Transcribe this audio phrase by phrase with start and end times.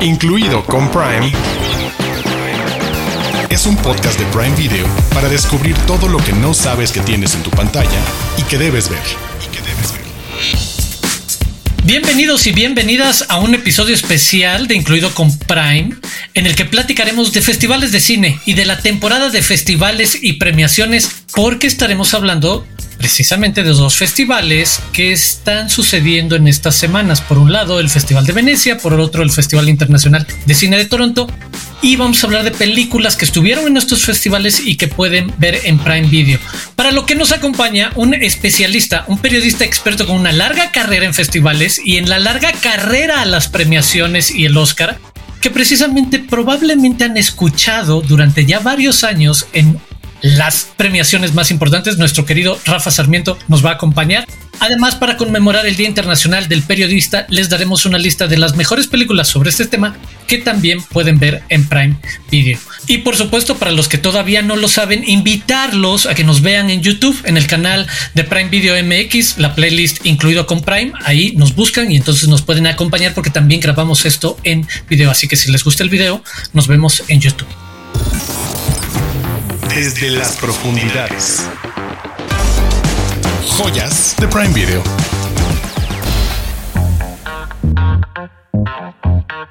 [0.00, 1.32] incluido con Prime,
[3.50, 7.34] es un podcast de Prime Video para descubrir todo lo que no sabes que tienes
[7.34, 8.00] en tu pantalla
[8.36, 9.02] y que debes ver.
[11.84, 15.96] Bienvenidos y bienvenidas a un episodio especial de Incluido con Prime,
[16.34, 20.34] en el que platicaremos de festivales de cine y de la temporada de festivales y
[20.34, 22.66] premiaciones, porque estaremos hablando
[22.98, 27.20] precisamente de dos festivales que están sucediendo en estas semanas.
[27.20, 30.76] Por un lado, el Festival de Venecia, por el otro, el Festival Internacional de Cine
[30.76, 31.28] de Toronto.
[31.80, 35.60] Y vamos a hablar de películas que estuvieron en estos festivales y que pueden ver
[35.64, 36.40] en Prime Video.
[36.74, 41.14] Para lo que nos acompaña un especialista, un periodista experto con una larga carrera en
[41.14, 44.98] festivales y en la larga carrera a las premiaciones y el Oscar,
[45.40, 49.80] que precisamente probablemente han escuchado durante ya varios años en
[50.22, 51.98] las premiaciones más importantes.
[51.98, 54.26] Nuestro querido Rafa Sarmiento nos va a acompañar.
[54.60, 58.88] Además, para conmemorar el Día Internacional del Periodista, les daremos una lista de las mejores
[58.88, 61.96] películas sobre este tema que también pueden ver en Prime
[62.30, 62.58] Video.
[62.88, 66.70] Y por supuesto, para los que todavía no lo saben, invitarlos a que nos vean
[66.70, 70.92] en YouTube, en el canal de Prime Video MX, la playlist incluido con Prime.
[71.04, 75.10] Ahí nos buscan y entonces nos pueden acompañar porque también grabamos esto en video.
[75.10, 77.67] Así que si les gusta el video, nos vemos en YouTube
[79.68, 81.46] desde las profundidades.
[83.46, 84.82] Joyas de Prime Video.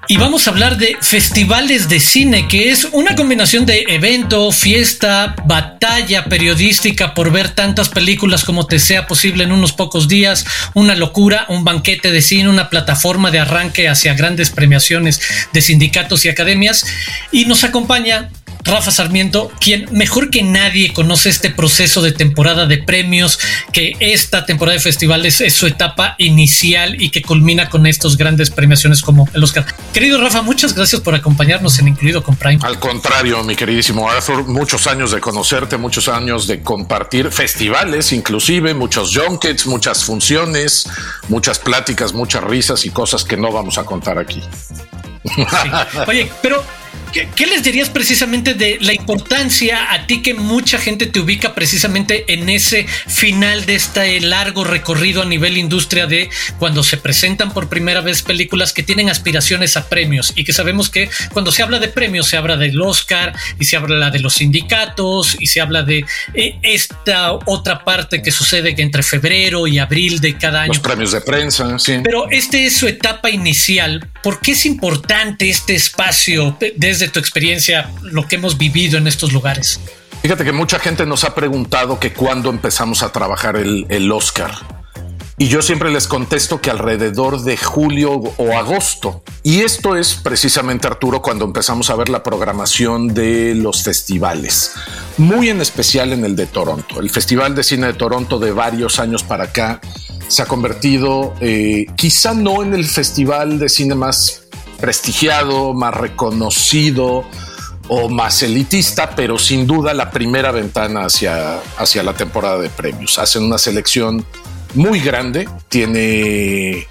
[0.10, 5.36] Y vamos a hablar de festivales de cine, que es una combinación de evento, fiesta,
[5.46, 10.96] batalla periodística por ver tantas películas como te sea posible en unos pocos días, una
[10.96, 16.30] locura, un banquete de cine, una plataforma de arranque hacia grandes premiaciones de sindicatos y
[16.30, 16.86] academias.
[17.34, 18.30] Y nos acompaña
[18.68, 23.40] Rafa Sarmiento, quien mejor que nadie conoce este proceso de temporada de premios,
[23.72, 28.50] que esta temporada de festivales es su etapa inicial y que culmina con estos grandes
[28.50, 29.66] premiaciones como el Oscar.
[29.94, 32.60] Querido Rafa, muchas gracias por acompañarnos en Incluido con Prime.
[32.62, 38.74] Al contrario, mi queridísimo Arthur, muchos años de conocerte, muchos años de compartir festivales, inclusive
[38.74, 40.90] muchos junkets, muchas funciones,
[41.30, 44.42] muchas pláticas, muchas risas y cosas que no vamos a contar aquí.
[46.08, 46.64] Oye, pero
[47.12, 52.26] ¿Qué, les dirías precisamente de la importancia a ti que mucha gente te ubica precisamente
[52.28, 56.30] en ese final de este largo recorrido a nivel industria de
[56.60, 60.90] cuando se presentan por primera vez películas que tienen aspiraciones a premios y que sabemos
[60.90, 64.36] que cuando se habla de premios se habla del Oscar y se habla de los
[64.36, 70.20] sindicatos y se habla de eh, esta otra parte que sucede entre febrero y abril
[70.20, 70.74] de cada año.
[70.74, 72.00] Los premios de prensa, sí.
[72.04, 74.08] Pero este es su etapa inicial.
[74.22, 79.08] ¿Por qué es importante este espacio desde de tu experiencia lo que hemos vivido en
[79.08, 79.80] estos lugares?
[80.22, 84.52] Fíjate que mucha gente nos ha preguntado que cuándo empezamos a trabajar el, el Oscar.
[85.40, 89.24] Y yo siempre les contesto que alrededor de julio o agosto.
[89.44, 94.74] Y esto es precisamente, Arturo, cuando empezamos a ver la programación de los festivales,
[95.18, 97.00] muy en especial en el de Toronto.
[97.00, 99.80] El Festival de Cine de Toronto de varios años para acá
[100.28, 104.47] se ha convertido, eh, quizá no en el festival de cine más
[104.78, 107.26] prestigiado, más reconocido
[107.90, 113.18] o más elitista, pero sin duda la primera ventana hacia, hacia la temporada de premios.
[113.20, 114.26] Hacen una selección
[114.74, 116.88] muy grande, tiene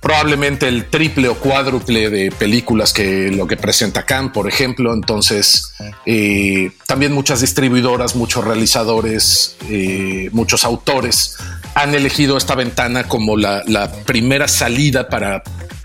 [0.00, 4.94] probablemente el triple o cuádruple de películas que lo que presenta Cannes, por ejemplo.
[4.94, 5.74] Entonces,
[6.06, 11.36] eh, también muchas distribuidoras, muchos realizadores, eh, muchos autores
[11.74, 15.42] han elegido esta ventana como la, la primera salida para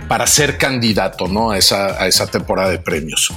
[0.07, 1.51] para ser candidato ¿no?
[1.51, 3.34] a, esa, a esa temporada de premios.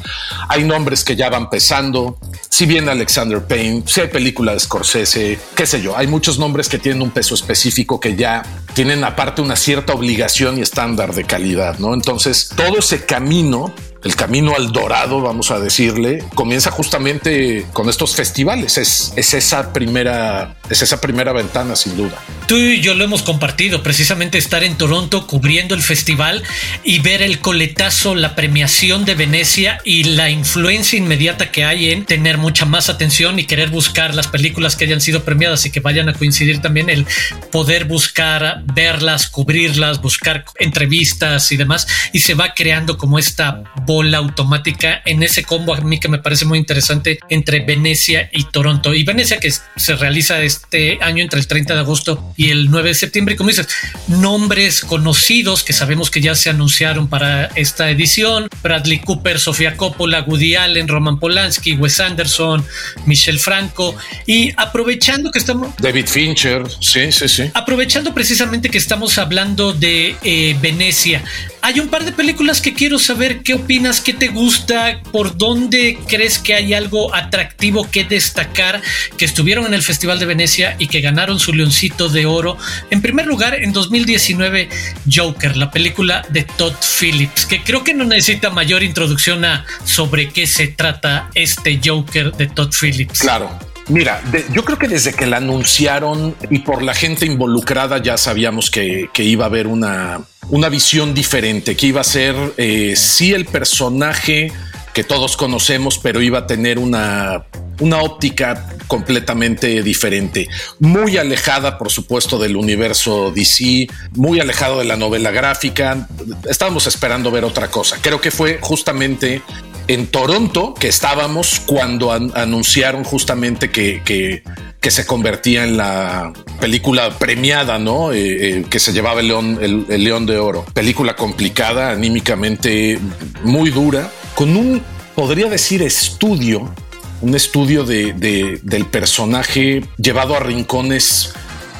[0.48, 5.38] Hay nombres que ya van pesando, si bien Alexander Payne, si hay películas de Scorsese,
[5.54, 8.42] qué sé yo, hay muchos nombres que tienen un peso específico que ya
[8.74, 11.94] tienen aparte una cierta obligación y estándar de calidad, ¿no?
[11.94, 13.72] Entonces, todo ese camino
[14.04, 18.78] el camino al dorado, vamos a decirle, comienza justamente con estos festivales.
[18.78, 22.16] Es, es, esa primera, es esa primera ventana, sin duda.
[22.48, 26.42] Tú y yo lo hemos compartido, precisamente estar en Toronto cubriendo el festival
[26.82, 32.06] y ver el coletazo, la premiación de Venecia y la influencia inmediata que hay en
[32.06, 35.80] tener mucha más atención y querer buscar las películas que hayan sido premiadas y que
[35.80, 37.04] vayan a coincidir también el
[37.52, 41.86] poder buscar verlas, cubrirlas, buscar entrevistas y demás.
[42.14, 46.18] Y se va creando como esta bola automática en ese combo a mí que me
[46.18, 48.94] parece muy interesante entre Venecia y Toronto.
[48.94, 52.90] Y Venecia que se realiza este año entre el 30 de agosto y el 9
[52.90, 53.34] de septiembre.
[53.34, 53.68] Y como dices,
[54.06, 58.48] nombres conocidos que sabemos que ya se anunciaron para esta edición.
[58.62, 62.64] Bradley Cooper, Sofía Coppola, Woody Allen, Roman Polanski, Wes Anderson,
[63.06, 63.96] Michelle Franco.
[64.24, 65.74] Y aprovechando que estamos...
[65.78, 67.50] David Fincher, sí, sí, sí.
[67.54, 71.24] Aprovechando precisamente que estamos hablando de eh, Venecia,
[71.68, 73.42] hay un par de películas que quiero saber.
[73.42, 78.80] Qué opinas, qué te gusta, por dónde crees que hay algo atractivo que destacar,
[79.18, 82.56] que estuvieron en el Festival de Venecia y que ganaron su leoncito de oro.
[82.90, 84.70] En primer lugar, en 2019,
[85.14, 90.30] Joker, la película de Todd Phillips, que creo que no necesita mayor introducción a sobre
[90.30, 93.18] qué se trata este Joker de Todd Phillips.
[93.18, 98.18] Claro, Mira, yo creo que desde que la anunciaron y por la gente involucrada ya
[98.18, 100.20] sabíamos que, iba a haber una,
[100.50, 104.52] una, visión diferente, que iba a ser eh, sí el personaje
[104.92, 107.44] que todos conocemos, pero iba a tener una,
[107.80, 110.48] una óptica completamente diferente,
[110.80, 116.08] muy alejada, por supuesto, del universo DC, muy alejado de la novela gráfica.
[116.48, 117.98] Estábamos esperando ver otra cosa.
[118.00, 119.42] Creo que fue justamente
[119.88, 124.42] en Toronto, que estábamos cuando anunciaron justamente que, que,
[124.90, 128.10] se convertía en la película premiada, ¿no?
[128.10, 130.64] Eh, eh, que se llevaba el león, el, león de oro.
[130.72, 132.98] Película complicada, anímicamente
[133.44, 134.80] muy dura, con un,
[135.14, 136.72] podría decir, estudio,
[137.20, 138.14] un estudio de,
[138.62, 141.34] del personaje llevado a rincones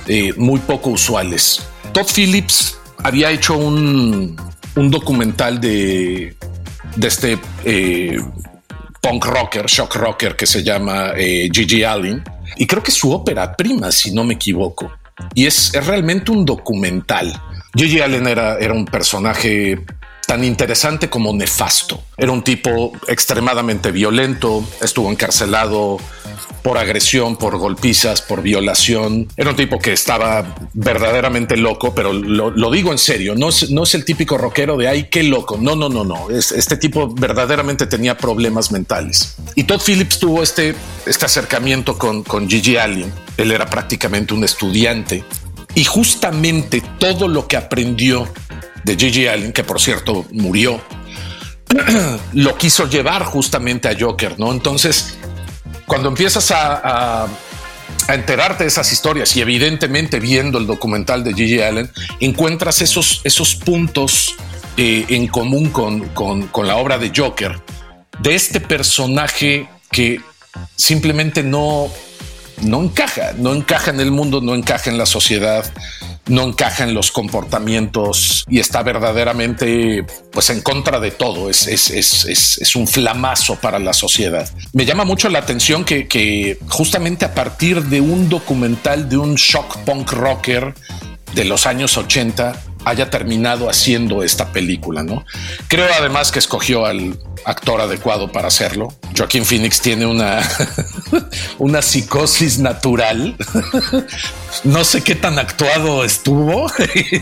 [0.06, 1.62] eh, muy poco usuales.
[1.92, 4.36] Todd Phillips había hecho un,
[4.76, 6.36] un documental de
[6.96, 8.18] de este eh,
[9.00, 12.22] punk rocker, shock rocker que se llama eh, Gigi Allen.
[12.56, 14.92] Y creo que es su ópera prima, si no me equivoco.
[15.34, 17.32] Y es, realmente un documental.
[17.74, 19.84] Gigi Allen era, era un personaje
[20.28, 22.02] tan interesante como nefasto.
[22.16, 25.98] Era un tipo extremadamente violento, estuvo encarcelado
[26.62, 29.28] por agresión, por golpizas, por violación.
[29.36, 34.04] Era un tipo que estaba verdaderamente loco, pero lo, digo en serio, no es, el
[34.04, 35.58] típico rockero de ay, qué loco.
[35.60, 36.28] No, no, no, no.
[36.30, 39.36] este tipo verdaderamente tenía problemas mentales.
[39.54, 40.74] Y Todd Phillips tuvo este,
[41.06, 43.12] este acercamiento con, con Gigi Allen.
[43.36, 45.24] Él era prácticamente un estudiante.
[45.74, 48.28] Y justamente todo lo que aprendió
[48.84, 50.80] de Gigi Allen, que por cierto murió,
[52.32, 54.52] lo quiso llevar justamente a Joker, ¿no?
[54.52, 55.18] Entonces,
[55.88, 57.26] cuando empiezas a,
[58.08, 61.90] enterarte de esas historias y evidentemente viendo el documental de Gigi Allen,
[62.20, 64.34] encuentras esos, esos puntos
[64.78, 67.60] eh, en común con, con, la obra de Joker,
[68.20, 70.22] de este personaje que
[70.76, 71.88] simplemente no,
[72.62, 75.70] no encaja, no encaja en el mundo, no encaja en la sociedad,
[76.28, 81.50] no encaja en los comportamientos y está verdaderamente pues en contra de todo.
[81.50, 84.48] Es, es, es, es un flamazo para la sociedad.
[84.72, 89.34] Me llama mucho la atención que, que justamente a partir de un documental de un
[89.34, 90.74] shock punk rocker
[91.34, 95.24] de los años 80 haya terminado haciendo esta película, ¿no?
[95.68, 98.92] Creo además que escogió al actor adecuado para hacerlo.
[99.16, 100.40] Joaquín Phoenix tiene una,
[101.58, 103.36] una psicosis natural.
[104.64, 106.66] no sé qué tan actuado estuvo.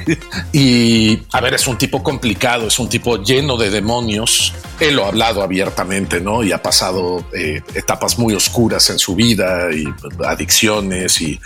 [0.53, 4.55] y a ver, es un tipo complicado, es un tipo lleno de demonios.
[4.81, 6.43] Él lo ha hablado abiertamente, ¿no?
[6.43, 9.85] Y ha pasado eh, etapas muy oscuras en su vida y
[10.25, 11.41] adicciones y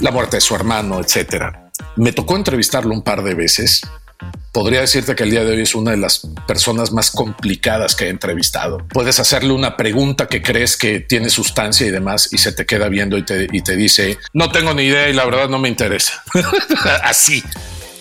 [0.00, 1.65] la muerte de su hermano, etcétera
[1.96, 3.82] me tocó entrevistarlo un par de veces.
[4.52, 8.06] Podría decirte que el día de hoy es una de las personas más complicadas que
[8.06, 8.78] he entrevistado.
[8.88, 12.88] Puedes hacerle una pregunta que crees que tiene sustancia y demás y se te queda
[12.88, 16.22] viendo y te, dice, no tengo ni idea y la verdad no me interesa.
[17.02, 17.42] así,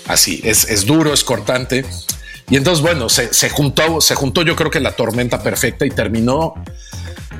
[0.07, 1.86] así, es, duro, es cortante.
[2.50, 5.90] Y entonces, bueno, se, se, juntó, se juntó yo creo que la tormenta perfecta y
[5.90, 6.54] terminó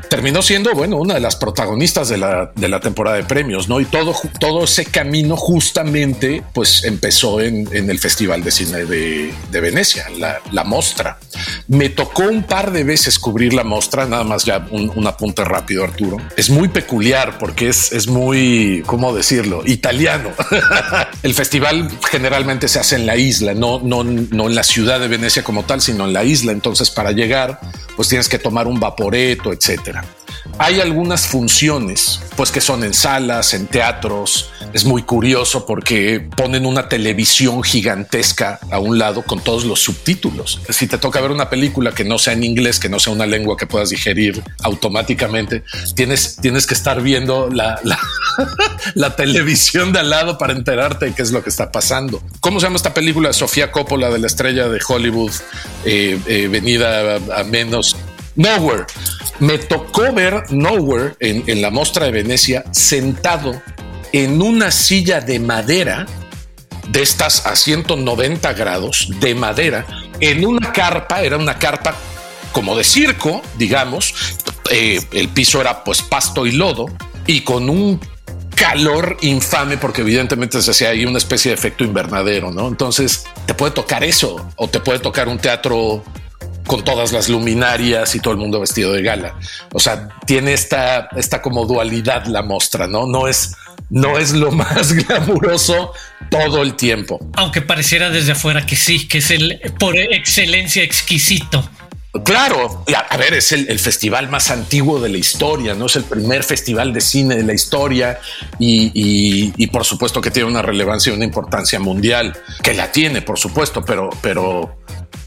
[0.10, 3.80] terminó siendo, bueno, una de las protagonistas de la, de la temporada de premios, ¿no?
[3.80, 9.34] Y todo, todo ese camino justamente, pues empezó en, en el Festival de Cine de,
[9.52, 11.18] de Venecia, la, la, Mostra.
[11.68, 15.44] Me tocó un par de veces cubrir la Mostra, nada más ya un, un apunte
[15.44, 16.18] rápido, Arturo.
[16.36, 19.62] Es muy peculiar porque es, es muy, ¿cómo decirlo?
[19.66, 20.32] Italiano.
[21.24, 25.08] el festival generalmente se hace en la isla, no, no, no en la ciudad de
[25.08, 26.52] Venecia como tal, sino en la isla.
[26.52, 27.60] Entonces, para llegar,
[27.96, 29.85] pues tienes que tomar un vaporeto, etcétera.
[30.58, 34.52] Hay algunas funciones, pues que son en salas, en teatros.
[34.74, 40.62] Es muy curioso porque ponen una televisión gigantesca a un lado con todos los subtítulos.
[40.70, 43.26] Si te toca ver una película que no sea en inglés, que no sea una
[43.26, 45.64] lengua que puedas digerir automáticamente,
[45.94, 47.80] tienes, tienes que estar viendo la,
[48.94, 52.22] la, televisión de al lado para enterarte de qué es lo que está pasando.
[52.40, 53.34] ¿Cómo se llama esta película?
[53.34, 55.32] Sofía Coppola de la estrella de Hollywood,
[55.84, 57.98] eh, eh, venida a menos.
[58.36, 58.86] Nowhere.
[59.40, 63.62] Me tocó ver Nowhere en, la Mostra de Venecia sentado
[64.14, 66.06] en una silla de madera
[66.88, 69.86] de estas a 190 grados de madera
[70.20, 71.96] en una carpa, era una carpa
[72.54, 74.14] como de circo, digamos,
[74.72, 76.86] eh, el piso era pues pasto y lodo
[77.28, 78.00] y con un
[78.56, 82.68] calor infame porque evidentemente se hacía ahí una especie de efecto invernadero, ¿no?
[82.68, 86.04] Entonces te puede tocar eso o te puede tocar un teatro
[86.66, 89.36] con todas las luminarias y todo el mundo vestido de gala.
[89.74, 93.06] O sea, tiene esta, esta como dualidad la mostra, ¿no?
[93.06, 93.56] No es,
[93.90, 95.94] no es lo más glamuroso
[96.30, 97.20] todo el tiempo.
[97.36, 101.70] Aunque pareciera desde afuera que sí, que es el por excelencia exquisito.
[102.24, 106.44] Claro, a, ver, es el, festival más antiguo de la historia, no es el primer
[106.44, 108.20] festival de cine de la historia
[108.58, 113.38] y, por supuesto que tiene una relevancia y una importancia mundial, que la tiene, por
[113.38, 114.78] supuesto, pero, pero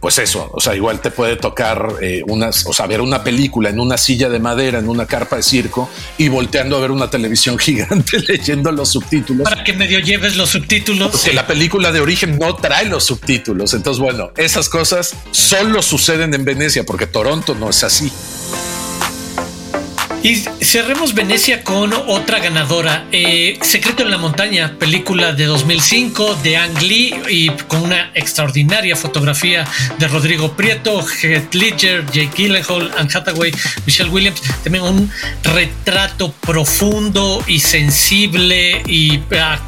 [0.01, 3.71] pues eso, o sea, igual te puede tocar eh, unas, o sea, ver una película
[3.71, 7.11] en una silla de madera, en una carpa de circo y volteando a ver una
[7.11, 9.45] televisión gigante leyendo los subtítulos.
[9.45, 11.11] Para que medio lleves los subtítulos.
[11.11, 13.75] Porque la película de origen no trae los subtítulos.
[13.75, 18.11] Entonces, bueno, esas cosas solo suceden en Venecia porque Toronto no es así.
[20.23, 26.57] Y cerremos Venecia con otra ganadora, eh, Secreto en la Montaña, película de 2005 de
[26.57, 29.65] Ang Lee y con una extraordinaria fotografía
[29.99, 33.53] de Rodrigo Prieto, Heath Ledger, Jake Gyllenhaal, Anne Hathaway,
[33.87, 34.43] Michelle Williams.
[34.65, 35.11] También un
[35.45, 39.61] retrato profundo y sensible y ah,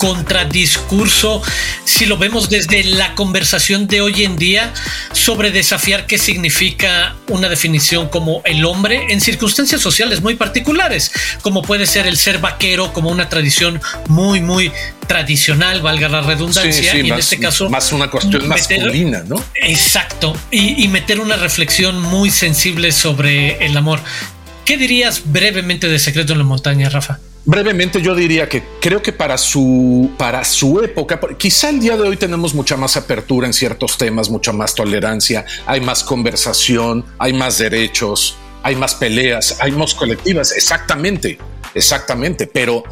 [0.00, 1.42] contradiscurso,
[1.84, 4.72] si lo vemos desde la conversación de hoy en día,
[5.12, 11.60] sobre desafiar qué significa una definición como el hombre en circunstancias sociales muy particulares, como
[11.60, 13.78] puede ser el ser vaquero como una tradición
[14.08, 14.72] muy, muy
[15.06, 17.68] tradicional, valga la redundancia, y en este caso...
[17.68, 19.44] Más una cuestión masculina, ¿no?
[19.54, 24.00] Exacto, y, y meter una reflexión muy sensible sobre el amor.
[24.64, 27.18] ¿Qué dirías brevemente de Secreto en la Montaña, Rafa?
[27.46, 32.06] Brevemente yo diría que creo que para su, para su época, quizá el día de
[32.06, 37.32] hoy tenemos mucha más apertura en ciertos temas, mucha más tolerancia, hay más conversación, hay
[37.32, 41.38] más derechos, hay más peleas, hay más colectivas, exactamente,
[41.74, 42.84] exactamente, pero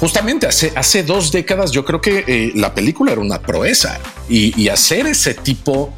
[0.00, 4.68] justamente hace, hace dos décadas yo creo que eh, la película era una proeza y,
[4.70, 5.92] hacer ese tipo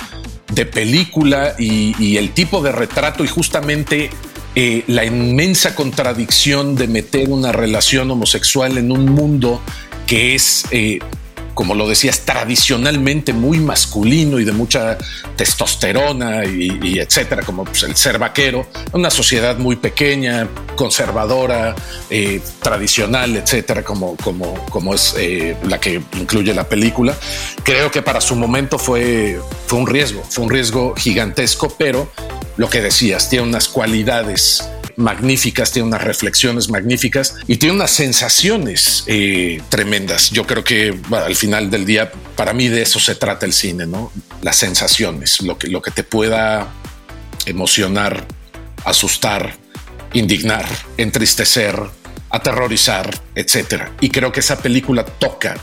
[0.52, 4.11] de película y el tipo de retrato y justamente
[4.54, 9.61] eh, la inmensa contradicción de meter una relación homosexual en un mundo
[10.06, 10.99] que es, eh,
[11.54, 14.99] como lo decías, tradicionalmente muy masculino y de mucha
[15.37, 21.75] testosterona y, etcétera, como pues, el ser vaquero, una sociedad muy pequeña, conservadora,
[22.11, 25.14] eh, tradicional, etcétera, como, como, como es
[25.64, 27.16] la que incluye la película.
[27.62, 32.11] Creo que para su momento fue, fue un riesgo, fue un riesgo gigantesco, pero
[32.56, 34.62] lo que decías, tiene unas cualidades
[34.97, 40.31] magníficas, tiene unas reflexiones magníficas y tiene unas sensaciones eh, tremendas.
[40.31, 43.87] Yo creo que al final del día, para mí de eso se trata el cine,
[43.87, 44.13] ¿no?
[44.43, 46.69] Las sensaciones, lo que, lo que te pueda
[47.47, 48.27] emocionar,
[48.85, 49.57] asustar,
[50.13, 51.79] indignar, entristecer,
[52.31, 53.93] aterrorizar, etcétera.
[54.01, 55.57] Y creo que esa película toca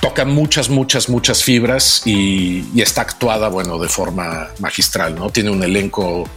[0.00, 5.30] toca muchas, muchas, muchas fibras y, está actuada, bueno, de forma magistral, ¿no?
[5.30, 6.28] Tiene un elenco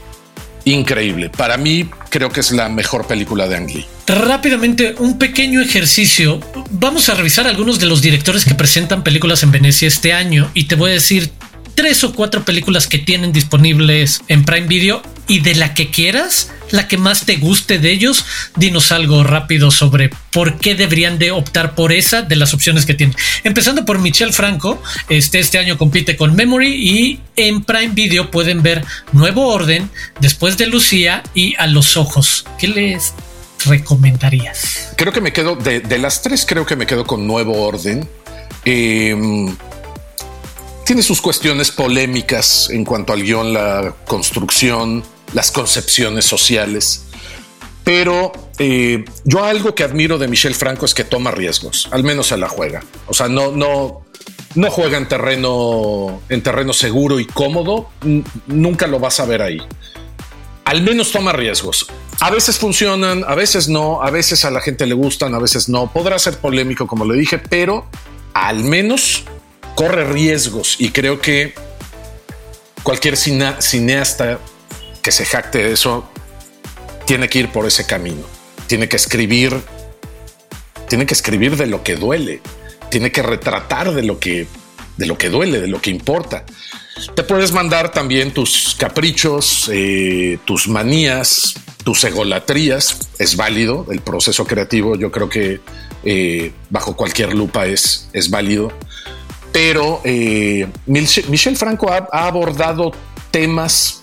[0.73, 1.29] increíble.
[1.29, 3.85] Para mí, creo que es la mejor película de Ang Lee.
[4.07, 6.39] Rápidamente, un pequeño ejercicio.
[6.71, 10.65] Vamos a revisar algunos de los directores que presentan películas en Venecia este año y
[10.65, 11.31] te voy a decir
[11.75, 16.51] tres o cuatro películas que tienen disponibles en Prime Video y de la que quieras,
[16.71, 21.31] la que más te guste de ellos, dinos algo rápido sobre por qué deberían de
[21.31, 23.15] optar por esa de las opciones que tienen.
[23.43, 28.63] Empezando por Michelle Franco, este, este año compite con Memory y en Prime Video pueden
[28.63, 28.83] ver
[29.13, 32.45] Nuevo Orden, después de Lucía y A los Ojos.
[32.57, 33.13] ¿Qué les
[33.65, 34.93] recomendarías?
[34.97, 38.09] Creo que me quedo, de, de las tres, creo que me quedo con Nuevo Orden.
[38.65, 39.15] Eh,
[40.89, 47.03] tiene sus cuestiones polémicas en cuanto al guion, la construcción, las concepciones sociales.
[47.83, 52.27] Pero eh, yo algo que admiro de Michel Franco es que toma riesgos, al menos
[52.27, 52.83] se la juega.
[53.07, 54.05] O sea, no, no,
[54.55, 57.89] no juega en terreno, en terreno seguro y cómodo.
[58.47, 59.61] Nunca lo vas a ver ahí.
[60.65, 61.87] Al menos toma riesgos.
[62.19, 65.69] A veces funcionan, a veces no, a veces a la gente le gustan, a veces
[65.69, 65.91] no.
[65.91, 67.87] Podrá ser polémico, como le dije, pero
[68.33, 69.23] al menos
[69.73, 71.55] corre riesgos y creo que
[72.83, 74.39] cualquier cineasta
[75.01, 76.09] que se jacte de eso
[77.05, 78.23] tiene que ir por ese camino.
[78.67, 79.61] Tiene que escribir,
[80.87, 82.41] tiene que escribir de lo que duele,
[82.89, 84.47] tiene que retratar de lo que,
[84.97, 86.45] de lo que duele, de lo que importa.
[87.15, 93.09] Te puedes mandar también tus caprichos, eh, tus manías, tus egolatrías.
[93.17, 94.95] Es válido el proceso creativo.
[94.95, 95.61] Yo creo que
[96.03, 98.71] eh, bajo cualquier lupa es, es válido
[99.51, 102.91] pero eh, Michel Franco ha, abordado
[103.31, 103.98] temas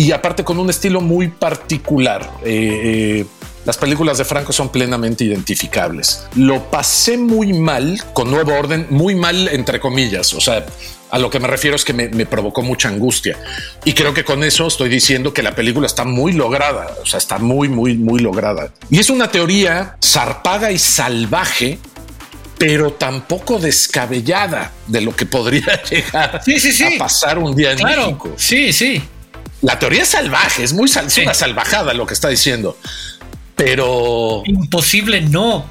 [0.00, 2.26] y aparte con un estilo muy particular.
[2.42, 3.26] Eh, eh,
[3.66, 6.24] Las películas de Franco son plenamente identificables.
[6.36, 10.32] Lo pasé muy mal con Nuevo Orden, muy mal entre comillas.
[10.32, 10.64] O sea,
[11.10, 13.38] a lo que me refiero es que me, me, provocó mucha angustia.
[13.84, 16.96] Y creo que con eso estoy diciendo que la película está muy lograda.
[17.02, 18.72] O sea, está muy, muy, muy lograda.
[18.88, 21.78] Y es una teoría zarpada y salvaje
[22.56, 28.34] pero tampoco descabellada de lo que podría llegar a pasar un día en México.
[28.36, 29.02] Sí, sí.
[29.62, 30.90] La teoría es salvaje, es muy
[31.22, 32.78] una salvajada lo que está diciendo.
[33.56, 35.66] Pero imposible no.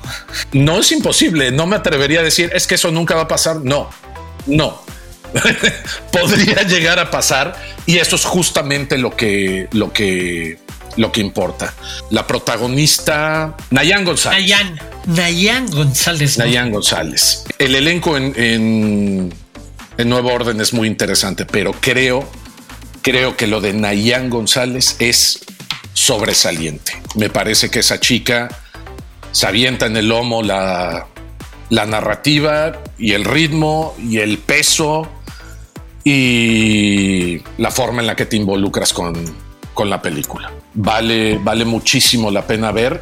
[0.52, 1.52] No es imposible.
[1.52, 3.58] No me atrevería a decir es que eso nunca va a pasar.
[3.58, 3.90] No,
[4.46, 4.80] no.
[6.12, 7.56] Podría llegar a pasar
[7.88, 10.60] y eso es justamente lo que, lo que
[10.98, 11.74] lo que importa.
[12.12, 14.42] La protagonista, Nayan González.
[14.42, 16.38] Nayan, Nayan González.
[16.38, 17.46] Nayan González.
[17.58, 19.34] El elenco en, en,
[19.98, 22.30] en Nuevo Orden es muy interesante, pero creo,
[23.02, 25.40] creo que lo de Nayan González es
[25.94, 27.02] sobresaliente.
[27.16, 28.50] Me parece que esa chica
[29.32, 31.08] se avienta en el lomo la,
[31.70, 35.08] la narrativa y el ritmo y el peso
[36.04, 39.14] y la forma en la que te involucras con,
[39.74, 43.00] con la película vale, vale muchísimo la pena ver.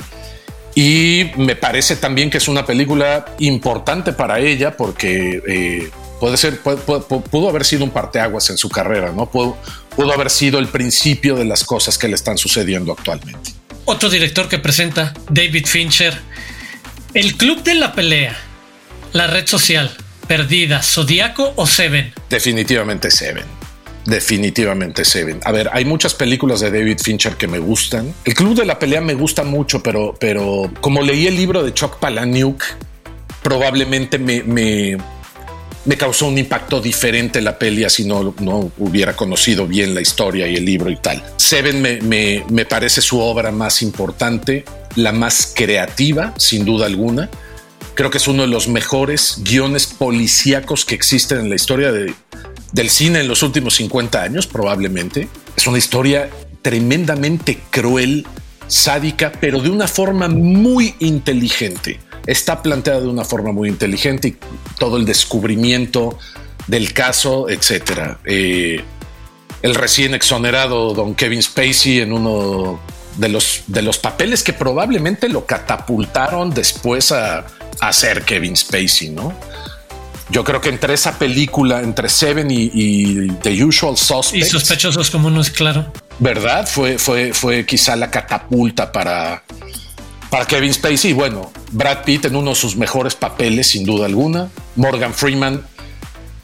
[0.75, 5.89] Y me parece también que es una película importante para ella porque eh,
[6.20, 9.25] puede ser, pudo haber sido un parteaguas en su carrera, ¿no?
[9.27, 9.58] Pudo,
[9.98, 13.51] pudo haber sido el principio de las cosas que le están sucediendo actualmente.
[13.86, 16.16] Otro director que presenta, David Fincher,
[17.16, 18.38] El Club de la Pelea,
[19.13, 19.92] La Red Social,
[20.27, 22.13] Perdida, Zodíaco o Seven.
[22.30, 23.46] Definitivamente Seven.
[24.06, 25.39] Definitivamente Seven.
[25.44, 28.13] A ver, hay muchas películas de David Fincher que me gustan.
[28.24, 31.74] El Club de la Pelea me gusta mucho, pero, pero como leí el libro de
[31.74, 32.63] Chuck Palahniuk,
[33.42, 34.98] probablemente me, me,
[35.88, 40.46] me causó un impacto diferente la peli si no, no hubiera conocido bien la historia
[40.46, 41.24] y el libro y tal.
[41.38, 44.65] Seven me, me, me parece su obra más importante,
[44.96, 47.29] la más creativa, sin duda alguna.
[47.96, 52.13] Creo que es uno de los mejores guiones policíacos que existen en la historia de,
[52.74, 55.29] del cine en los últimos 50 años, probablemente.
[55.56, 56.29] Es una historia
[56.62, 58.27] tremendamente cruel,
[58.68, 62.01] sádica, pero de una forma muy inteligente.
[62.27, 64.37] Está planteada de una forma muy inteligente y
[64.77, 66.20] todo el descubrimiento
[66.68, 68.20] del caso, etcétera.
[68.25, 68.83] Eh,
[69.61, 72.79] el recién exonerado don Kevin Spacey en uno
[73.16, 77.46] de los, de los papeles que probablemente lo catapultaron después a,
[77.79, 79.33] a ser Kevin Spacey, ¿no?
[80.29, 84.48] Yo creo que entre esa película, entre Seven y, The Usual Suspects.
[84.48, 85.92] Y sospechosos comunes, claro.
[86.20, 86.68] ¿Verdad?
[86.68, 89.44] Fue, fue, fue quizá la catapulta para,
[90.29, 91.13] para Kevin Spacey.
[91.13, 94.50] Bueno, Brad Pitt en uno de sus mejores papeles, sin duda alguna.
[94.75, 95.66] Morgan Freeman,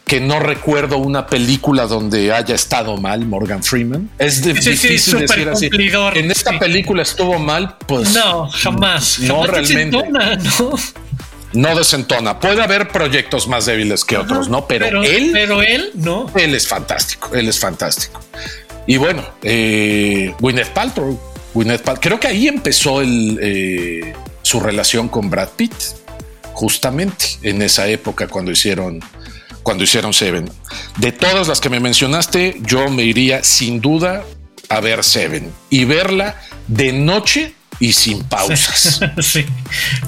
[0.06, 4.10] que no recuerdo una película donde haya estado mal Morgan Freeman.
[4.20, 5.70] Es difícil decir así.
[6.16, 8.14] En esta película estuvo mal, pues.
[8.14, 9.20] No, jamás.
[9.20, 9.98] No realmente.
[10.10, 10.76] no
[11.54, 12.40] no desentona.
[12.40, 14.68] Puede haber proyectos más débiles que otros, ¿no?
[14.68, 15.30] Pero, él.
[15.32, 16.30] Pero él no.
[16.36, 17.30] Él es fantástico.
[17.34, 18.22] Él es fantástico.
[18.88, 21.20] Y bueno, eh, Gwyneth Paltrow.
[22.02, 25.74] creo que ahí empezó el, eh, su relación con Brad Pitt,
[26.54, 29.04] justamente en esa época cuando hicieron
[29.64, 30.52] cuando hicieron Seven.
[30.98, 34.24] De todas las que me mencionaste, yo me iría sin duda
[34.70, 39.02] a ver Seven y verla de noche y sin pausas.
[39.22, 39.46] Sí,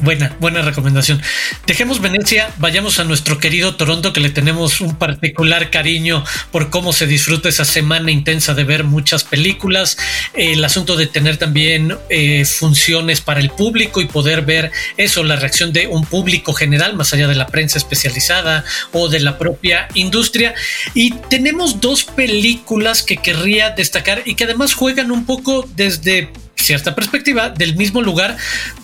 [0.02, 1.22] buena, buena recomendación.
[1.66, 6.92] Dejemos Venecia, vayamos a nuestro querido Toronto, que le tenemos un particular cariño por cómo
[6.94, 9.98] se disfruta esa semana intensa de ver muchas películas.
[10.34, 15.36] El asunto de tener también eh, funciones para el público y poder ver eso, la
[15.36, 19.88] reacción de un público general, más allá de la prensa especializada o de la propia
[19.94, 20.54] industria.
[20.94, 26.96] Y tenemos dos películas que querría destacar y que además juegan un poco desde cierta
[26.96, 28.38] perspectiva del mismo lugar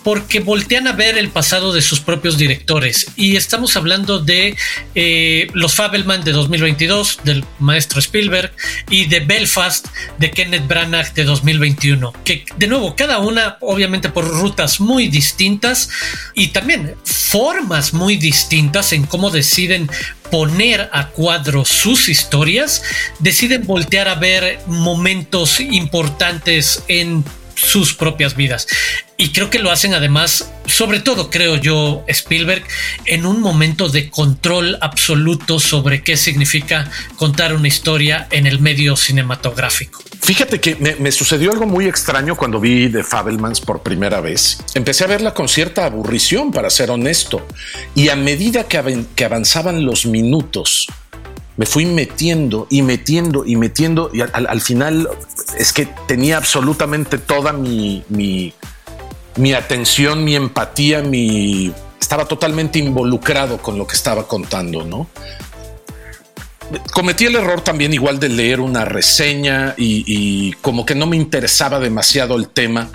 [0.03, 3.07] porque voltean a ver el pasado de sus propios directores.
[3.15, 4.55] Y estamos hablando de
[4.95, 8.53] eh, los Fabelman de 2022 del maestro Spielberg
[8.89, 14.27] y de Belfast de Kenneth Branagh de 2021 que de nuevo cada una obviamente por
[14.27, 15.89] rutas muy distintas
[16.33, 19.89] y también formas muy distintas en cómo deciden
[20.31, 22.81] poner a cuadro sus historias,
[23.19, 27.23] deciden voltear a ver momentos importantes en
[27.61, 28.67] sus propias vidas.
[29.17, 32.63] Y creo que lo hacen además, sobre todo creo yo, Spielberg,
[33.05, 38.95] en un momento de control absoluto sobre qué significa contar una historia en el medio
[38.95, 40.03] cinematográfico.
[40.21, 44.59] Fíjate que me, sucedió algo muy extraño cuando vi The Fabelmans por primera vez.
[44.73, 47.45] Empecé a verla con cierta aburrición, para ser honesto.
[47.95, 50.87] Y a medida que, que avanzaban los minutos,
[51.61, 55.07] me fui metiendo y metiendo y metiendo y al, final
[55.55, 63.77] es que tenía absolutamente toda mi, mi, atención, mi empatía, mi estaba totalmente involucrado con
[63.77, 65.07] lo que estaba contando, ¿no?
[66.93, 71.79] Cometí el error también igual de leer una reseña y, como que no me interesaba
[71.79, 72.89] demasiado el tema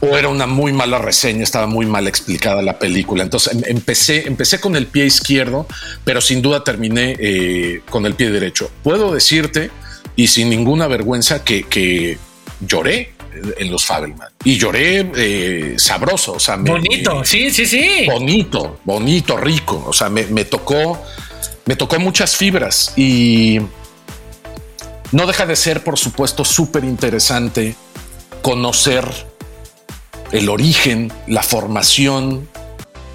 [0.00, 3.22] o era una muy mala reseña, estaba muy mal explicada la película.
[3.24, 5.66] Entonces em, empecé, empecé con el pie izquierdo,
[6.04, 8.70] pero sin duda terminé eh, con el pie derecho.
[8.82, 9.70] Puedo decirte
[10.14, 12.18] y sin ninguna vergüenza que
[12.60, 13.16] lloré
[13.58, 14.28] en los Fabelman.
[14.44, 18.06] Y lloré eh, sabroso, o sea, bonito, sí, sí, sí.
[18.06, 19.84] Bonito, bonito, rico.
[19.86, 21.02] O sea, me, tocó,
[21.64, 23.60] me tocó muchas fibras y
[25.12, 27.74] no deja de ser, por supuesto, súper interesante
[28.42, 29.06] conocer
[30.32, 32.48] el origen, la formación,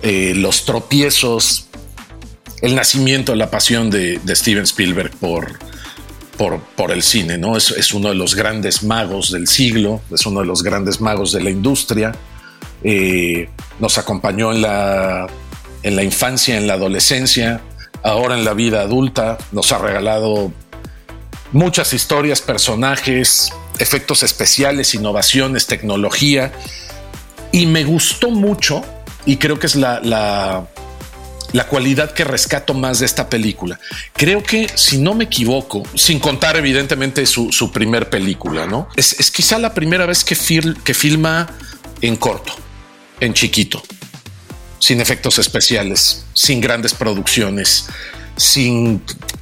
[0.02, 1.68] eh, los tropiezos,
[2.62, 5.60] el nacimiento, la pasión de Steven Spielberg por,
[6.76, 7.56] por, el cine, ¿no?
[7.56, 11.42] Es, uno de los grandes magos del siglo, es uno de los grandes magos de
[11.42, 12.14] la industria.
[12.84, 15.28] Eh, nos acompañó en la,
[15.84, 17.62] en la infancia, en la adolescencia,
[18.02, 20.52] ahora en la vida adulta, nos ha regalado
[21.52, 26.52] muchas historias, personajes, efectos especiales, innovaciones, tecnología.
[27.52, 28.84] Y me gustó mucho,
[29.26, 30.00] y creo que es la,
[31.54, 33.80] la cualidad que rescato más de esta película.
[34.14, 38.88] Creo que, si no me equivoco, sin contar evidentemente su, primer película, ¿no?
[38.96, 40.36] Es, quizá la primera vez que,
[40.84, 41.48] que filma
[42.02, 42.54] en corto,
[43.20, 43.82] en chiquito,
[44.80, 47.88] sin efectos especiales, sin grandes producciones,
[48.38, 49.02] sin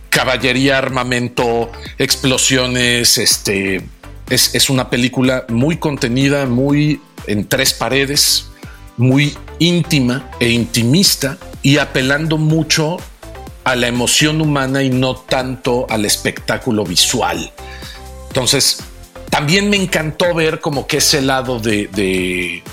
[0.10, 3.86] caballería, armamento, explosiones, este...
[4.30, 8.48] Es, es una película muy contenida, muy en tres paredes,
[8.98, 12.98] muy íntima e intimista y apelando mucho
[13.64, 17.52] a la emoción humana y no tanto al espectáculo visual.
[18.30, 18.80] Entonces,
[19.30, 22.64] también me encantó ver como que ese lado de, de,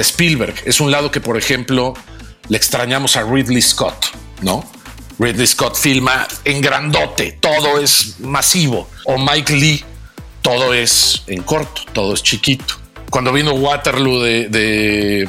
[0.00, 0.54] Spielberg.
[0.64, 1.94] Es un lado que, por ejemplo,
[2.48, 4.06] le extrañamos a Ridley Scott,
[4.42, 4.64] ¿no?
[5.18, 8.88] Ridley Scott filma en grandote, todo es masivo.
[9.04, 9.84] O Mike Lee,
[10.40, 12.74] todo es en corto, todo es chiquito.
[13.10, 15.28] Cuando vino Waterloo de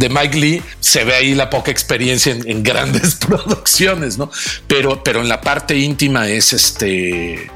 [0.00, 4.30] de Mike Lee, se ve ahí la poca experiencia en, grandes producciones, ¿no?
[4.66, 7.50] Pero, pero en la parte íntima es este,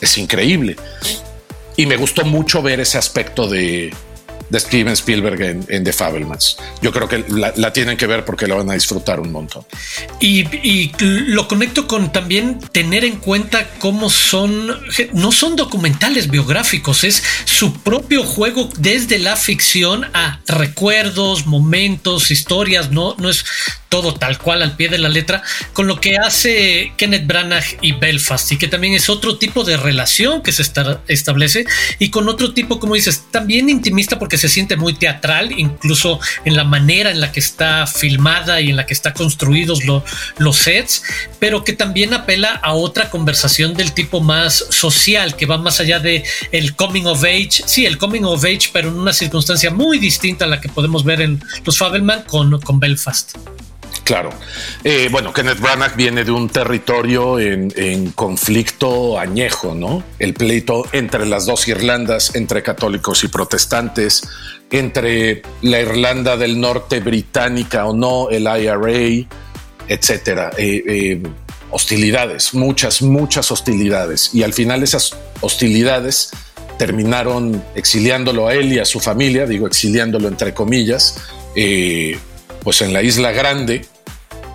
[0.00, 0.76] es increíble.
[1.76, 3.94] Y me gustó mucho ver ese aspecto de,
[4.52, 6.58] de Steven Spielberg en, The Fablemans.
[6.82, 9.64] Yo creo que la, tienen que ver porque la van a disfrutar un montón.
[10.20, 14.68] Y, y, lo conecto con también tener en cuenta cómo son,
[15.14, 22.90] no son documentales biográficos, es su propio juego desde la ficción a recuerdos, momentos, historias,
[22.90, 23.46] no, no es
[23.92, 25.42] todo tal cual al pie de la letra,
[25.74, 29.76] con lo que hace Kenneth Branagh y Belfast, y que también es otro tipo de
[29.76, 30.62] relación que se
[31.08, 31.66] establece,
[31.98, 36.56] y con otro tipo, como dices, también intimista porque se siente muy teatral, incluso en
[36.56, 41.02] la manera en la que está filmada y en la que están construidos los sets,
[41.38, 45.98] pero que también apela a otra conversación del tipo más social, que va más allá
[45.98, 49.98] de el coming of age, sí, el coming of age, pero en una circunstancia muy
[49.98, 53.36] distinta a la que podemos ver en los Fabelman con, con Belfast.
[54.04, 54.30] Claro.
[54.82, 60.02] Eh, bueno, Kenneth Branagh viene de un territorio en, conflicto añejo, ¿no?
[60.18, 64.22] El pleito entre las dos Irlandas, entre católicos y protestantes,
[64.70, 69.28] entre la Irlanda del Norte británica o no, el IRA,
[69.88, 70.50] etcétera.
[70.56, 71.22] Eh, eh,
[71.70, 74.34] hostilidades, muchas, muchas hostilidades.
[74.34, 76.30] Y al final esas hostilidades
[76.76, 81.18] terminaron exiliándolo a él y a su familia, digo exiliándolo entre comillas,
[82.62, 83.86] pues en la isla grande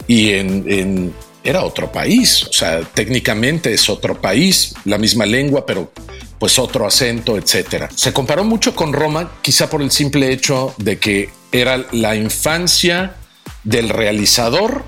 [0.08, 5.91] y en, era otro país, o sea, técnicamente es otro país, la misma lengua, pero
[6.39, 7.89] pues otro acento, etcétera.
[7.96, 13.15] Se comparó mucho con Roma, quizá por el simple hecho de que era la infancia
[13.63, 14.84] del realizador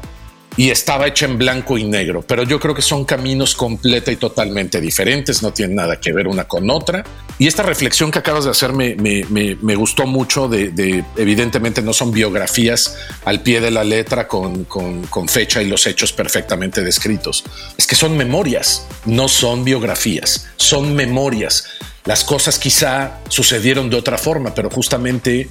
[0.59, 4.17] y estaba hecha en blanco y negro, pero yo creo que son caminos completa y
[4.17, 7.05] totalmente diferentes, no tienen nada que ver una con otra.
[7.37, 12.11] Y esta reflexión que acabas de hacer me, me, gustó mucho de, evidentemente no son
[12.11, 17.45] biografías al pie de la letra con, con, con fecha y los hechos perfectamente descritos.
[17.77, 21.67] Es que son memorias, no son biografías, son memorias.
[22.03, 25.47] Las cosas quizá sucedieron de otra forma, pero justamente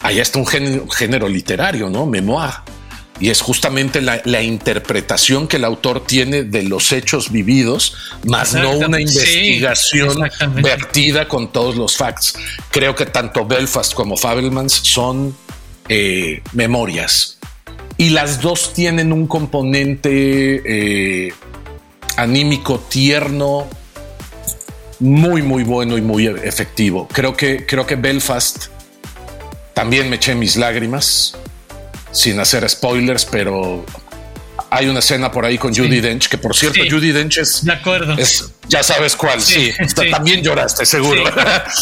[0.00, 2.04] allá está un género, género literario, ¿no?
[2.04, 2.50] Memoir
[3.22, 8.72] y es justamente la, interpretación que el autor tiene de los hechos vividos, más no
[8.72, 12.34] una investigación vertida con todos los facts.
[12.72, 15.36] Creo que tanto Belfast como Fabelmans son
[15.88, 17.38] eh, memorias
[17.96, 21.32] y las dos tienen un componente eh,
[22.16, 23.68] anímico tierno
[24.98, 27.06] muy muy bueno y muy efectivo.
[27.12, 28.66] Creo que creo que Belfast
[29.74, 31.36] también me eché mis lágrimas,
[32.12, 33.84] sin hacer spoilers, pero
[34.70, 37.64] hay una escena por ahí con Judy Dench, que por cierto, Judy Dench es.
[37.64, 38.16] De acuerdo.
[38.68, 39.70] ya sabes cuál, sí.
[40.10, 41.24] También lloraste, seguro.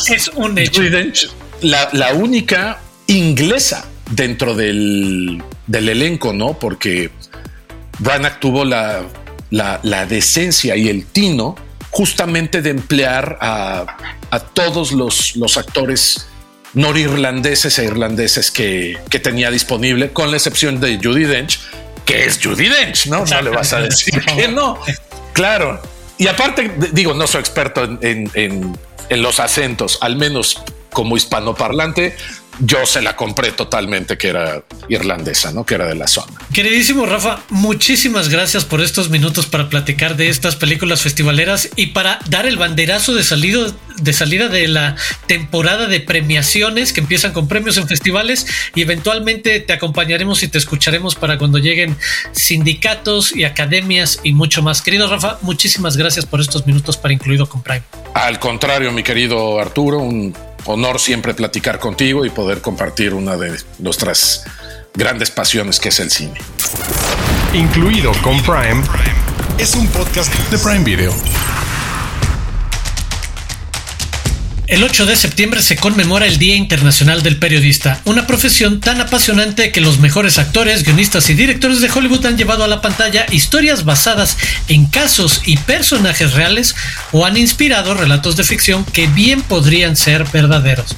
[0.09, 0.81] Es un hecho.
[0.81, 1.29] Judy Dench,
[1.62, 6.59] la, única inglesa dentro del, elenco, ¿no?
[6.59, 7.11] Porque
[7.99, 9.03] Branagh tuvo la,
[9.51, 11.57] la, decencia y el tino
[11.90, 13.87] justamente de emplear a,
[14.53, 16.27] todos los, los actores
[16.74, 21.61] norirlandeses e irlandeses que, que tenía disponible, con la excepción de Judy Dench,
[22.04, 23.24] que es Judy Dench, ¿no?
[23.24, 24.78] No le vas a decir que no.
[25.33, 25.80] Claro.
[26.18, 28.78] Y aparte, digo, no soy experto en, en,
[29.09, 32.16] en los acentos, al menos como hispanoparlante,
[32.61, 35.64] yo se la compré totalmente que era irlandesa, ¿no?
[35.64, 36.33] Que era de la zona.
[36.53, 42.18] Queridísimo Rafa, muchísimas gracias por estos minutos para platicar de estas películas festivaleras y para
[42.29, 44.96] dar el banderazo de salida de salida de la
[45.27, 50.59] temporada de premiaciones que empiezan con premios en festivales y eventualmente te acompañaremos y te
[50.59, 51.96] escucharemos para cuando lleguen
[52.33, 54.81] sindicatos y academias y mucho más.
[54.81, 57.83] Querido Rafa, muchísimas gracias por estos minutos para incluido con Prime.
[58.14, 60.35] Al contrario, mi querido Arturo, un
[60.66, 64.44] honor siempre platicar contigo y poder compartir una de nuestras
[64.94, 66.40] grandes pasiones que es el cine.
[67.53, 68.83] Incluido con Prime
[69.59, 71.49] es un podcast de Prime Video.
[74.70, 79.72] El 8 de septiembre se conmemora el Día Internacional del Periodista, una profesión tan apasionante
[79.72, 83.85] que los mejores actores, guionistas y directores de Hollywood han llevado a la pantalla historias
[83.85, 84.37] basadas
[84.68, 86.76] en casos y personajes reales
[87.11, 90.94] o han inspirado relatos de ficción que bien podrían ser verdaderos.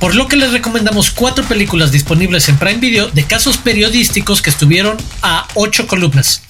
[0.00, 4.50] Por lo que les recomendamos cuatro películas disponibles en Prime Video de casos periodísticos que
[4.50, 6.42] estuvieron a ocho columnas.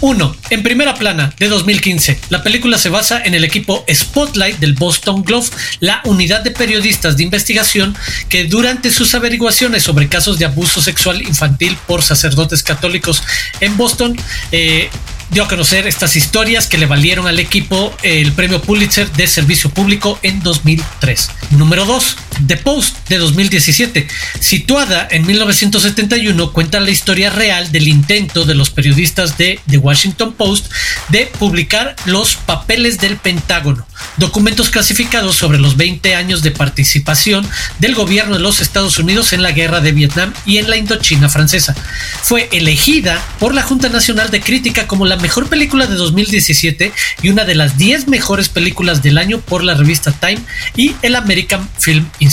[0.00, 0.36] 1.
[0.50, 2.20] En primera plana, de 2015.
[2.30, 5.48] La película se basa en el equipo Spotlight del Boston Globe,
[5.80, 7.96] la unidad de periodistas de investigación
[8.28, 13.22] que durante sus averiguaciones sobre casos de abuso sexual infantil por sacerdotes católicos
[13.60, 14.16] en Boston,
[14.52, 14.90] eh,
[15.30, 19.70] dio a conocer estas historias que le valieron al equipo el premio Pulitzer de Servicio
[19.70, 21.30] Público en 2003.
[21.50, 22.16] Número 2.
[22.46, 24.06] The Post de 2017.
[24.40, 30.34] Situada en 1971, cuenta la historia real del intento de los periodistas de The Washington
[30.34, 30.70] Post
[31.08, 37.48] de publicar los papeles del Pentágono, documentos clasificados sobre los 20 años de participación
[37.78, 41.28] del gobierno de los Estados Unidos en la guerra de Vietnam y en la Indochina
[41.28, 41.74] francesa.
[42.22, 47.28] Fue elegida por la Junta Nacional de Crítica como la mejor película de 2017 y
[47.28, 50.40] una de las 10 mejores películas del año por la revista Time
[50.76, 52.27] y el American Film Institute.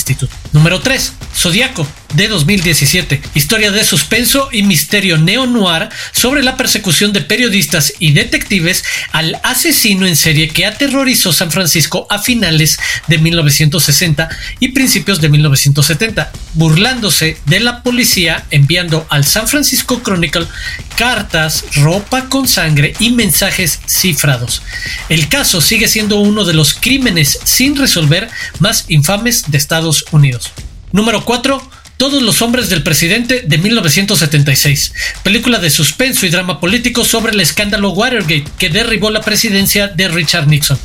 [0.52, 1.14] Número 3.
[1.36, 8.12] Zodíaco de 2017, historia de suspenso y misterio neo-noir sobre la persecución de periodistas y
[8.14, 15.22] detectives al asesino en serie que aterrorizó San Francisco a finales de 1960 y principios
[15.22, 20.48] de 1970, burlándose de la policía enviando al San Francisco Chronicle
[20.96, 24.62] cartas, ropa con sangre y mensajes cifrados.
[25.10, 30.52] El caso sigue siendo uno de los crímenes sin resolver más infames de Estados Unidos.
[30.92, 31.75] Número 4.
[31.98, 34.92] Todos los hombres del presidente de 1976,
[35.24, 40.10] película de suspenso y drama político sobre el escándalo Watergate que derribó la presidencia de
[40.10, 40.78] Richard Nixon,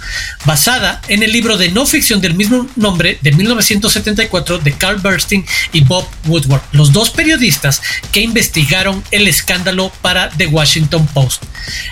[0.45, 5.45] basada en el libro de no ficción del mismo nombre de 1974 de Carl Bernstein
[5.73, 11.43] y Bob Woodward, los dos periodistas que investigaron el escándalo para The Washington Post.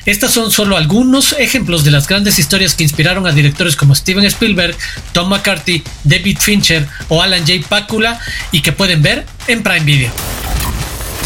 [0.06, 4.24] Estas son solo algunos ejemplos de las grandes historias que inspiraron a directores como Steven
[4.26, 4.76] Spielberg,
[5.12, 7.66] Tom McCarthy, David Fincher o Alan J.
[7.68, 8.20] Pakula
[8.52, 9.07] y que pueden ver
[9.46, 10.10] en Prime Video.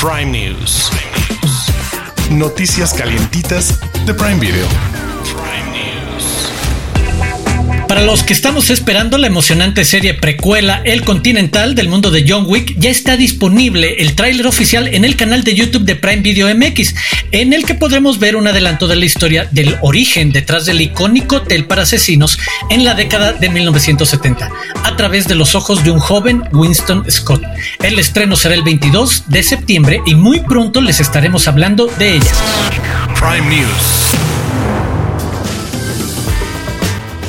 [0.01, 0.89] Prime News.
[2.31, 4.92] Noticias calientitas de Prime Video.
[7.93, 12.47] Para los que estamos esperando la emocionante serie precuela El Continental del mundo de John
[12.49, 16.49] Wick, ya está disponible el tráiler oficial en el canal de YouTube de Prime Video
[16.57, 16.95] MX,
[17.33, 21.37] en el que podremos ver un adelanto de la historia del origen detrás del icónico
[21.37, 22.39] hotel para asesinos
[22.71, 24.51] en la década de 1970,
[24.85, 27.43] a través de los ojos de un joven Winston Scott.
[27.83, 32.33] El estreno será el 22 de septiembre y muy pronto les estaremos hablando de ella.
[33.21, 34.12] Prime News.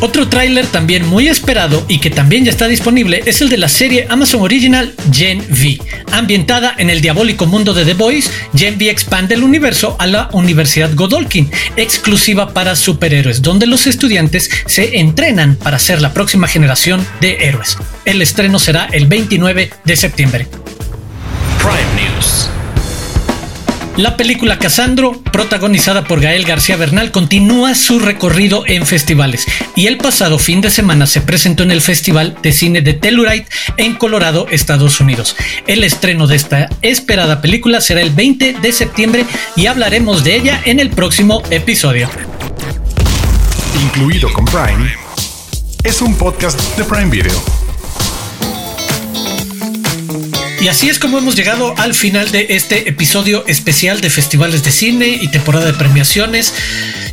[0.03, 3.69] Otro tráiler también muy esperado y que también ya está disponible es el de la
[3.69, 5.79] serie Amazon Original Gen V.
[6.11, 10.27] Ambientada en el diabólico mundo de The Boys, Gen V expande el universo a la
[10.33, 17.07] Universidad Godolkin, exclusiva para superhéroes, donde los estudiantes se entrenan para ser la próxima generación
[17.21, 17.77] de héroes.
[18.03, 20.49] El estreno será el 29 de septiembre.
[21.59, 22.49] Prime News.
[23.95, 29.97] La película Casandro, protagonizada por Gael García Bernal, continúa su recorrido en festivales y el
[29.97, 33.45] pasado fin de semana se presentó en el Festival de Cine de Telluride
[33.77, 35.35] en Colorado, Estados Unidos.
[35.67, 39.25] El estreno de esta esperada película será el 20 de septiembre
[39.55, 42.09] y hablaremos de ella en el próximo episodio.
[43.79, 44.91] Incluido con Prime,
[45.83, 47.62] es un podcast de Prime Video.
[50.63, 54.71] Y así es como hemos llegado al final de este episodio especial de festivales de
[54.71, 56.53] cine y temporada de premiaciones.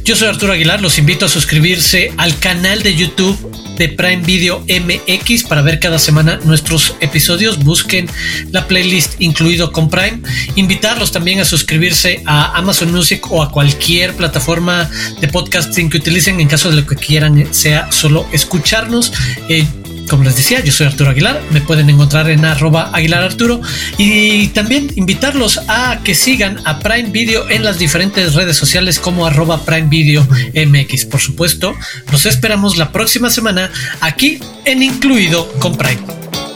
[0.04, 3.36] Yo soy Arturo Aguilar, los invito a suscribirse al canal de YouTube
[3.76, 7.58] de Prime Video MX para ver cada semana nuestros episodios.
[7.58, 8.08] Busquen
[8.52, 10.20] la playlist incluido con Prime.
[10.54, 14.88] Invitarlos también a suscribirse a Amazon Music o a cualquier plataforma
[15.20, 19.12] de podcasting que utilicen en caso de lo que quieran sea solo escucharnos.
[19.48, 19.66] Eh,
[20.11, 23.61] como les decía, yo soy Arturo Aguilar, me pueden encontrar en arroba Aguilar Arturo
[23.96, 29.25] y también invitarlos a que sigan a Prime Video en las diferentes redes sociales como
[29.25, 31.05] arroba Prime Video MX.
[31.05, 31.77] Por supuesto,
[32.11, 33.70] nos esperamos la próxima semana
[34.01, 36.03] aquí en Incluido con Prime.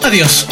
[0.03, 0.49] Adiós.